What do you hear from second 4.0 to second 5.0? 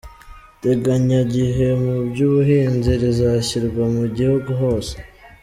gihugu hose